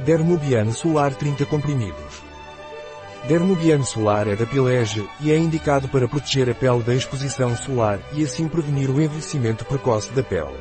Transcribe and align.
Dermobian 0.00 0.72
Solar 0.72 1.14
30 1.14 1.46
comprimidos. 1.46 2.22
Dermobian 3.28 3.84
Solar 3.84 4.28
é 4.28 4.34
da 4.34 4.44
Pilege 4.44 5.08
e 5.20 5.30
é 5.30 5.38
indicado 5.38 5.88
para 5.88 6.08
proteger 6.08 6.50
a 6.50 6.54
pele 6.54 6.82
da 6.82 6.94
exposição 6.94 7.56
solar 7.56 8.00
e 8.12 8.22
assim 8.24 8.48
prevenir 8.48 8.90
o 8.90 9.00
envelhecimento 9.00 9.64
precoce 9.64 10.12
da 10.12 10.22
pele. 10.22 10.58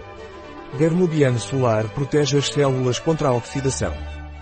Dermobian 0.78 1.38
Solar 1.40 1.90
protege 1.90 2.38
as 2.38 2.48
células 2.48 3.00
contra 3.00 3.30
a 3.30 3.34
oxidação. 3.34 3.94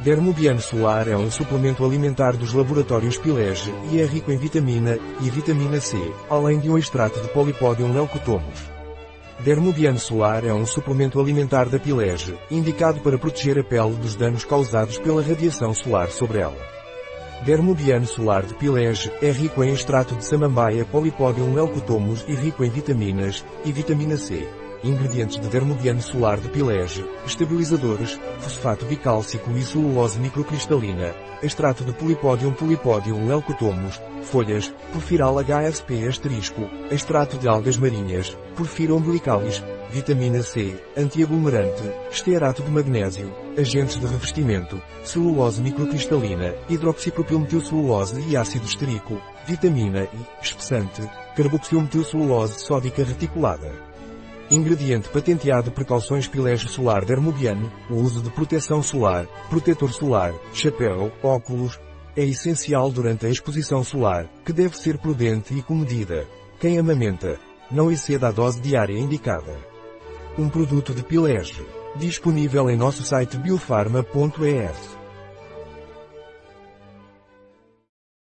Dermobian 0.02 0.60
Solar 0.60 1.08
é 1.08 1.16
um 1.16 1.32
suplemento 1.32 1.86
alimentar 1.86 2.34
dos 2.34 2.54
laboratórios 2.54 3.18
Pilege 3.18 3.74
e 3.92 4.02
é 4.02 4.06
rico 4.06 4.32
em 4.32 4.38
vitamina 4.38 5.00
e 5.22 5.30
vitamina 5.30 5.80
C, 5.80 5.98
além 6.30 6.60
de 6.60 6.70
um 6.70 6.78
extrato 6.78 7.20
de 7.22 7.30
Polypodium 7.30 7.94
leucotomus. 7.94 8.71
Dermobian 9.44 9.98
Solar 9.98 10.46
é 10.46 10.54
um 10.54 10.68
suplemento 10.68 11.20
alimentar 11.20 11.68
da 11.68 11.80
Pilege, 11.80 12.38
indicado 12.52 13.00
para 13.00 13.18
proteger 13.18 13.58
a 13.58 13.64
pele 13.64 13.96
dos 13.96 14.16
danos 14.16 14.46
causados 14.46 15.00
pela 15.00 15.24
radiação 15.24 15.74
solar 15.74 16.12
sobre 16.12 16.38
ela. 16.38 16.58
Dermobian 17.44 18.06
Solar 18.06 18.46
de 18.46 18.54
Pilege 18.54 19.12
é 19.20 19.32
rico 19.32 19.64
em 19.64 19.74
extrato 19.74 20.14
de 20.14 20.24
samambaia 20.24 20.86
Polypodium 20.86 21.56
leucotomus 21.56 22.24
e 22.28 22.36
rico 22.36 22.64
em 22.64 22.70
vitaminas 22.70 23.44
e 23.66 23.72
vitamina 23.72 24.16
C. 24.16 24.48
Ingredientes 24.84 25.38
de 25.38 25.48
Dermobian 25.48 26.02
Solar 26.02 26.40
de 26.40 26.50
Pilege, 26.50 27.06
estabilizadores, 27.26 28.20
fosfato 28.40 28.86
bicálcico 28.86 29.52
e 29.52 29.62
celulose 29.62 30.20
microcristalina, 30.20 31.14
extrato 31.44 31.84
de 31.84 31.94
Polypodium 31.94 32.52
Polypodium 32.54 33.28
leucotomus, 33.28 34.02
folhas, 34.24 34.74
porfiral 34.92 35.38
HSP 35.40 36.08
asterisco, 36.08 36.62
extrato 36.90 37.38
de 37.38 37.48
algas 37.48 37.78
marinhas, 37.78 38.36
porfiro 38.56 38.96
umbilicalis, 38.96 39.64
vitamina 39.92 40.42
C, 40.42 40.76
antiaglomerante, 40.98 41.84
estearato 42.12 42.64
de 42.64 42.72
magnésio, 42.72 43.32
agentes 43.56 43.98
de 43.98 44.08
revestimento, 44.08 44.82
celulose 45.04 45.62
microcristalina, 45.62 46.56
hidroxipropilmetilcelulose 46.70 48.20
e 48.22 48.36
ácido 48.36 48.66
esterico, 48.66 49.22
vitamina 49.46 50.04
E, 50.04 50.42
espessante, 50.42 51.02
carboxilmetilcelulose 51.36 52.60
sódica 52.60 53.04
reticulada. 53.04 53.91
Ingrediente 54.52 55.08
patenteado 55.08 55.72
Precauções 55.72 56.28
Pilege 56.28 56.68
Solar 56.68 57.06
Dermobiano, 57.06 57.72
o 57.90 57.96
uso 57.96 58.22
de 58.22 58.30
proteção 58.30 58.84
solar, 58.84 59.26
protetor 59.50 59.94
solar, 59.94 60.34
chapéu, 60.54 61.10
óculos, 61.24 61.80
é 62.18 62.26
essencial 62.26 62.92
durante 62.92 63.26
a 63.26 63.30
exposição 63.30 63.82
solar, 63.82 64.28
que 64.44 64.52
deve 64.52 64.78
ser 64.78 64.98
prudente 64.98 65.54
e 65.54 65.62
comedida. 65.62 66.28
Quem 66.60 66.78
amamenta, 66.78 67.40
não 67.72 67.90
exceda 67.90 68.28
a 68.28 68.32
dose 68.32 68.60
diária 68.60 69.00
indicada. 69.00 69.58
Um 70.38 70.50
produto 70.50 70.94
de 70.94 71.02
Pilege. 71.02 71.66
Disponível 71.96 72.70
em 72.70 72.76
nosso 72.76 73.04
site 73.04 73.38
biofarma.es. 73.38 75.01